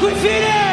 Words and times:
the 0.00 0.65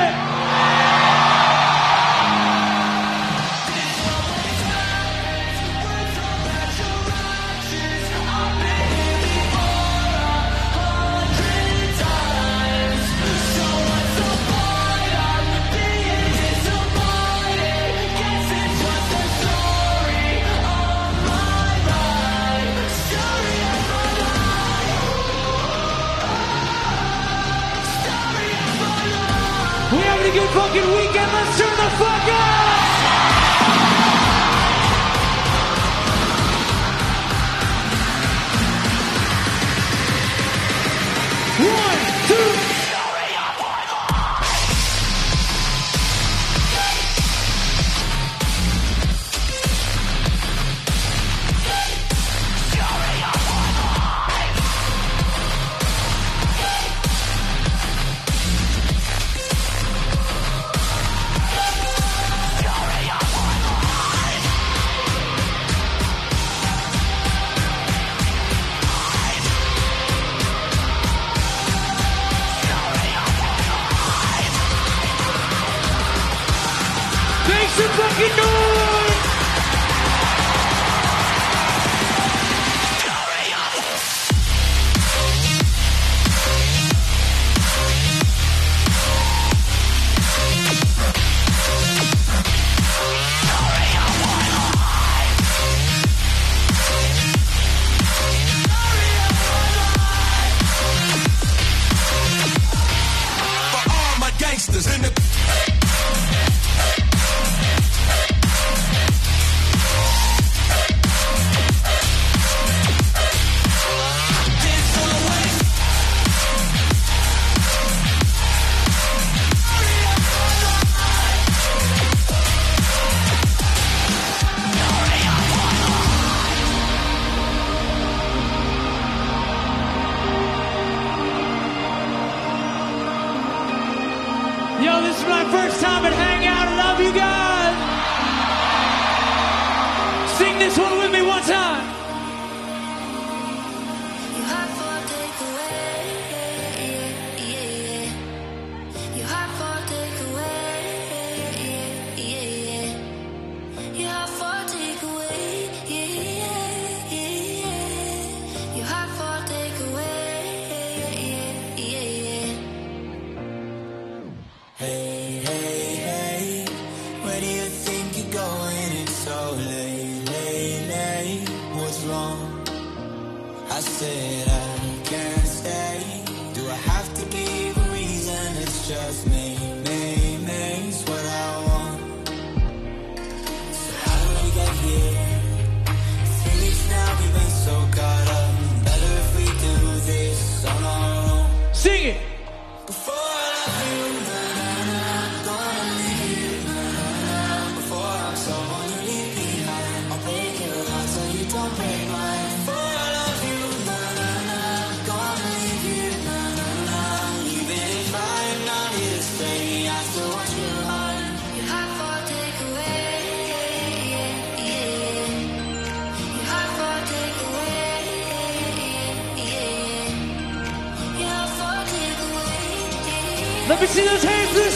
Let 223.73 223.81
me 223.81 223.87
see 223.87 224.05
those 224.05 224.23
hands 224.23 224.72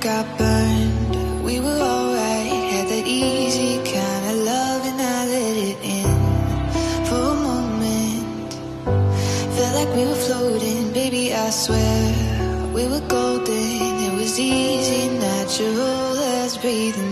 got 0.00 0.38
burned. 0.38 1.44
We 1.44 1.60
were 1.60 1.80
alright, 1.80 2.52
had 2.72 2.88
that 2.88 3.06
easy 3.06 3.76
kind 3.78 4.24
of 4.30 4.36
love, 4.44 4.86
and 4.86 5.00
I 5.00 5.26
let 5.26 5.56
it 5.70 5.78
in 5.82 6.16
for 7.08 7.22
a 7.34 7.38
moment. 7.50 8.52
Felt 9.56 9.74
like 9.74 9.96
we 9.96 10.04
were 10.06 10.20
floating, 10.26 10.92
baby. 10.92 11.34
I 11.34 11.50
swear 11.50 12.70
we 12.74 12.86
were 12.86 13.04
golden. 13.08 13.82
It 14.06 14.14
was 14.14 14.38
easy, 14.38 15.08
natural 15.18 16.16
as 16.42 16.56
breathing. 16.58 17.07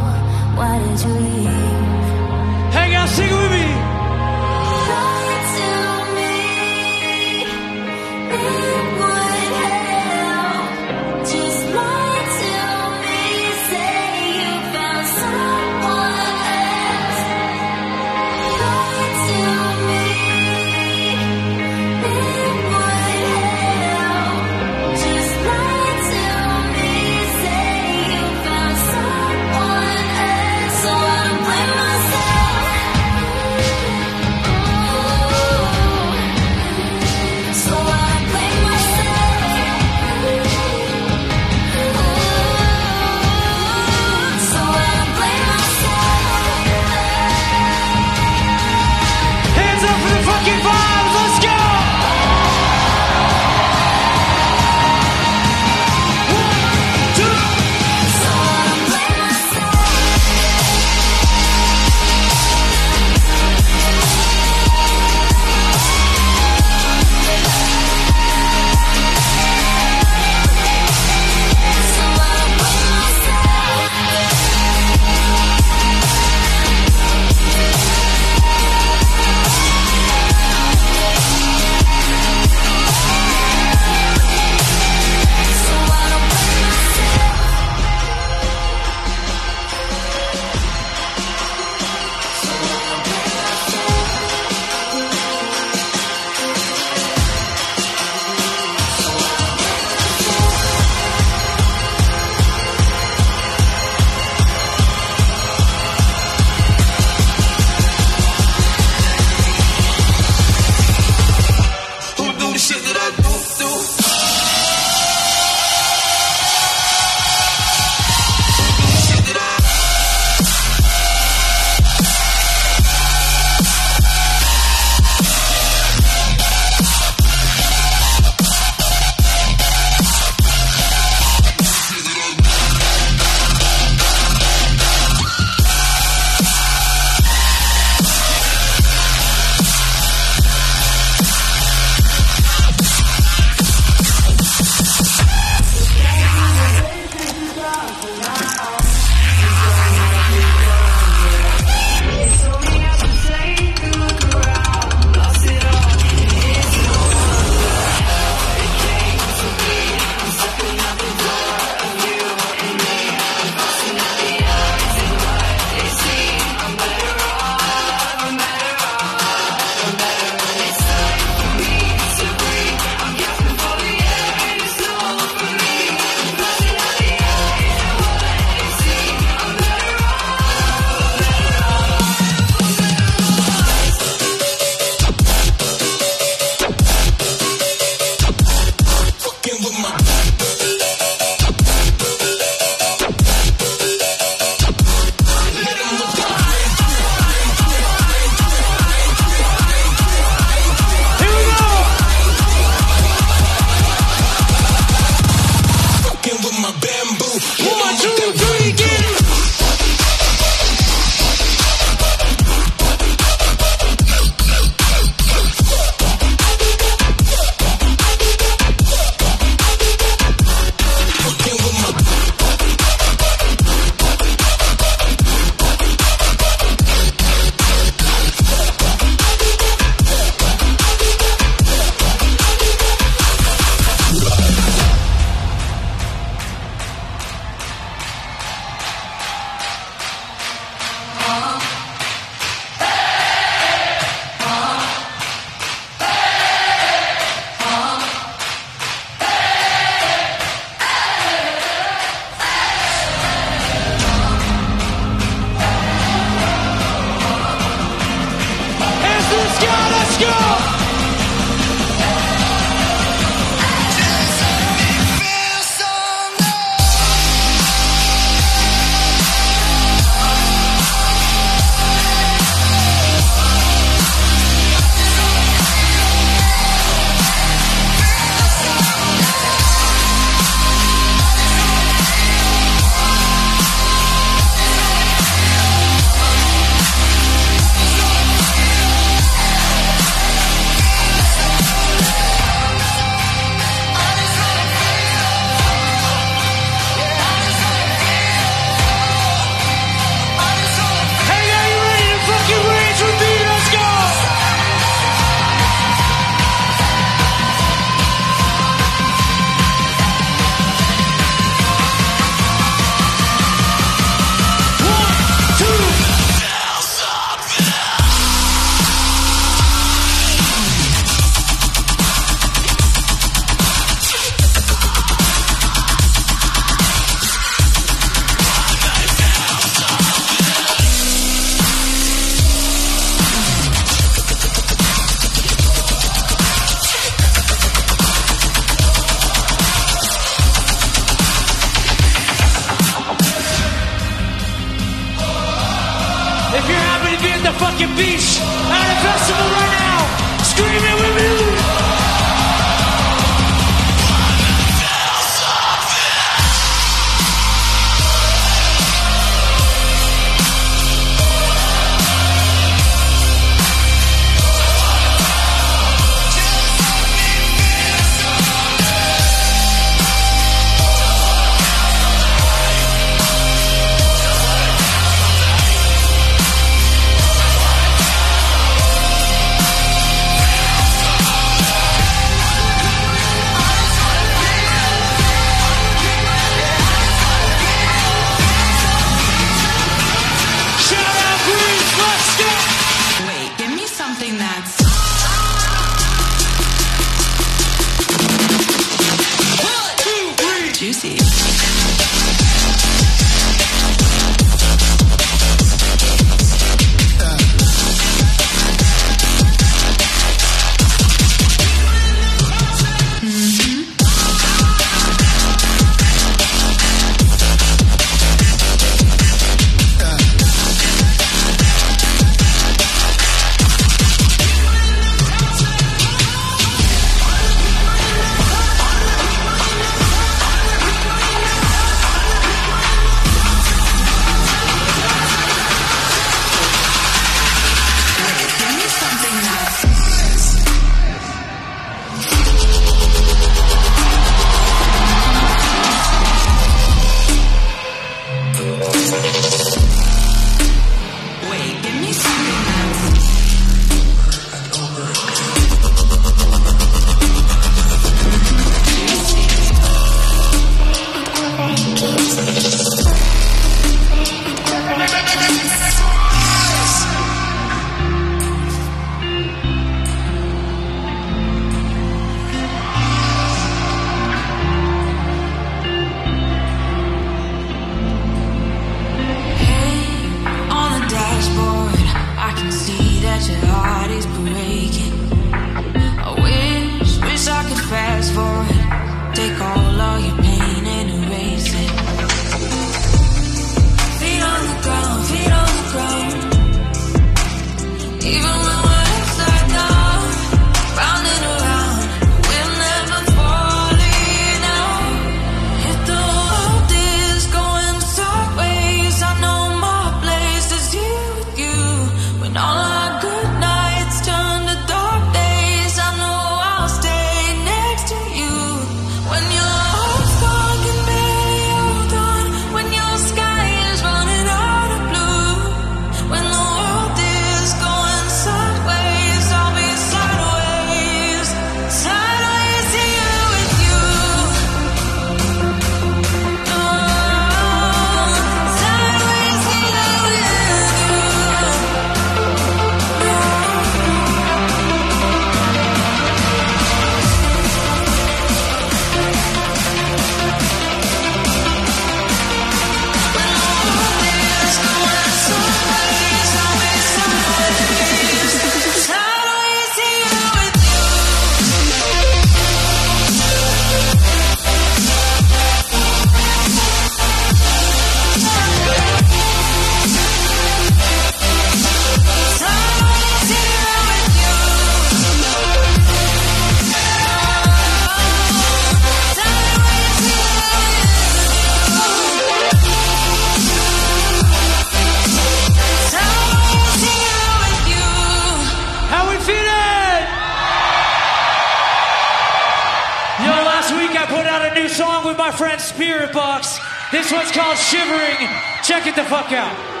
Spiritbox. 595.91 596.79
This 597.11 597.31
one's 597.31 597.51
called 597.51 597.77
Shivering. 597.77 598.47
Check 598.83 599.07
it 599.07 599.15
the 599.15 599.25
fuck 599.25 599.51
out. 599.51 600.00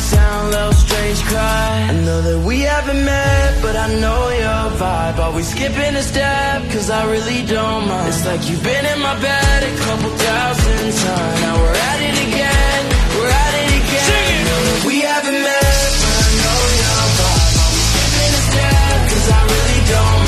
sound 0.00 0.48
a 0.48 0.50
little 0.56 0.72
strange, 0.72 1.20
cry. 1.24 1.86
I 1.90 1.94
know 2.04 2.20
that 2.22 2.40
we 2.46 2.60
haven't 2.60 3.04
met, 3.04 3.62
but 3.62 3.76
I 3.76 3.88
know 4.00 4.22
your 4.44 4.64
vibe. 4.80 5.18
Always 5.18 5.48
skipping 5.48 5.94
a 5.94 6.02
step, 6.02 6.62
cause 6.72 6.88
I 6.90 7.04
really 7.10 7.44
don't 7.44 7.86
mind. 7.88 8.08
It's 8.08 8.24
like 8.24 8.42
you've 8.48 8.62
been 8.62 8.86
in 8.86 8.98
my 9.00 9.16
bed 9.20 9.58
a 9.62 9.72
couple 9.84 10.10
thousand 10.10 10.84
times. 11.04 11.40
Now 11.44 11.54
we're 11.60 11.80
at 11.92 12.00
it 12.08 12.16
again, 12.28 12.80
we're 13.16 13.34
at 13.44 13.54
it 13.62 13.70
again. 13.80 14.06
Sing 14.08 14.26
it. 14.36 14.42
Know 14.48 14.60
that 14.68 14.80
we 14.88 14.96
haven't 15.04 15.40
met, 15.48 15.88
but 16.02 16.16
I 16.24 16.28
know 16.40 16.60
your 16.80 17.02
vibe. 17.20 17.56
Always 17.60 17.86
skipping 17.92 18.32
a 18.40 18.42
step, 18.48 18.98
cause 19.10 19.26
I 19.36 19.40
really 19.52 19.80
don't 19.92 20.19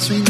between 0.00 0.29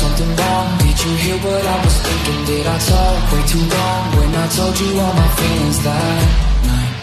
Something 0.00 0.32
wrong? 0.36 0.66
Did 0.78 0.96
you 1.04 1.12
hear 1.24 1.38
what 1.46 1.64
I 1.74 1.76
was 1.84 1.96
thinking? 2.06 2.40
Did 2.50 2.66
I 2.66 2.78
talk 2.78 3.32
way 3.32 3.42
too 3.52 3.64
long 3.76 4.02
when 4.16 4.30
I 4.34 4.46
told 4.56 4.74
you 4.80 4.90
all 5.02 5.14
my 5.14 5.28
feelings 5.38 5.78
that 5.86 6.22
night? 6.68 6.94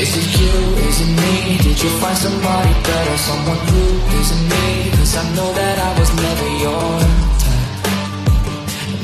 Is 0.00 0.10
it 0.20 0.28
you? 0.40 0.54
Is 0.88 0.98
it 1.04 1.12
me? 1.22 1.34
Did 1.66 1.78
you 1.82 1.90
find 2.00 2.16
somebody 2.16 2.72
better? 2.88 3.16
Someone 3.28 3.60
who 3.68 3.82
isn't 4.20 4.44
me? 4.52 4.66
Cause 4.96 5.14
I 5.16 5.24
know 5.36 5.50
that 5.60 5.76
I 5.78 5.90
was 5.98 6.10
never 6.24 6.48
your 6.64 6.92
type. 7.44 7.78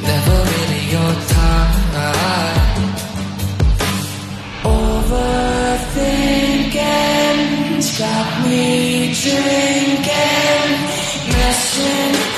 Never 0.09 0.37
really 0.51 0.83
your 0.95 1.13
type. 1.33 1.79
Overthinking's 6.49 7.89
got 7.99 8.27
me 8.45 8.65
drinking, 9.15 10.71
messing 11.39 12.38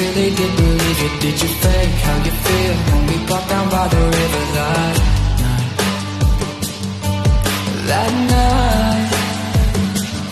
really 0.00 0.30
did 0.34 0.52
believe 0.56 1.00
it. 1.06 1.14
Did 1.20 1.36
you 1.42 1.50
fake 1.62 1.96
how 2.06 2.16
you 2.26 2.34
feel 2.44 2.74
when 2.88 3.02
we 3.10 3.16
got 3.30 3.44
down 3.48 3.66
by 3.70 3.86
the 3.94 4.02
river 4.18 4.44
that 4.56 4.94
night? 5.44 5.70
That 7.90 8.12
night. 8.34 9.10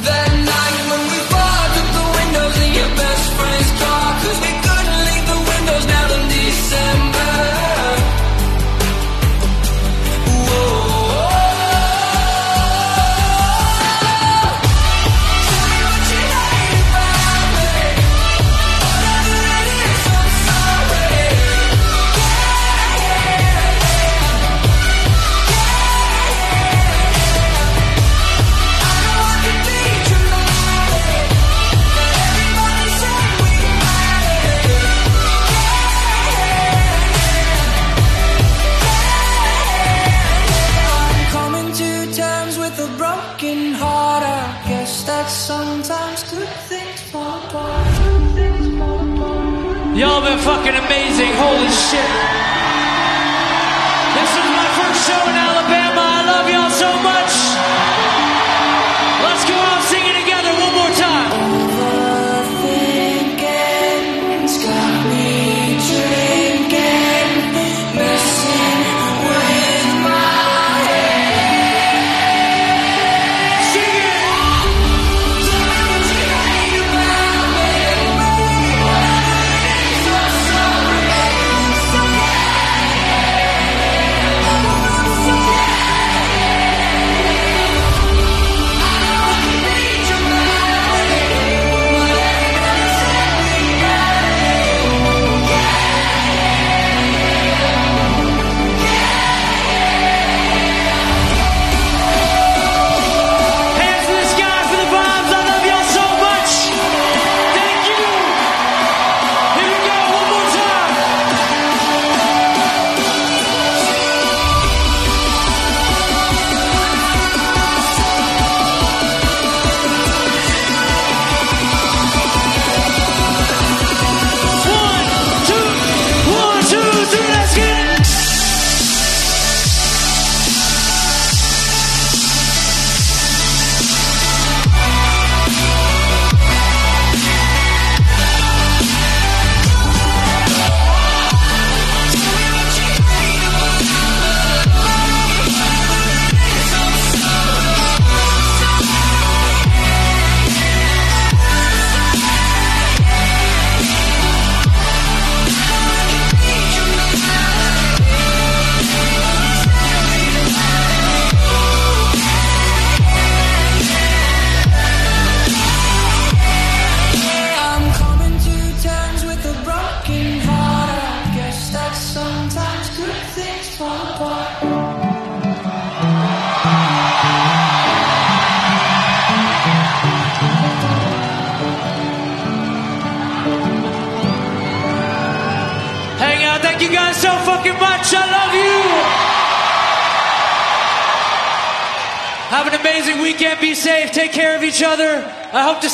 That 0.08 0.30
night 0.52 0.78
when 0.90 1.02
we 1.12 1.18
fogged 1.32 1.76
up 1.80 1.88
the 1.98 2.06
windows 2.18 2.56
in 2.64 2.70
your 2.80 2.92
best 3.00 3.24
friend's 3.36 3.70
car 3.80 4.08
Cause 4.22 4.38
we 4.44 4.52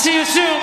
see 0.05 0.19
you 0.19 0.25
soon. 0.27 0.54